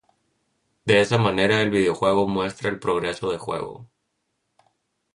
[0.83, 3.87] De esa manera el videojuego muestra el progreso de juego.